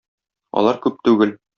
Алар 0.63 0.81
күп 0.87 0.99
түгел. 1.11 1.41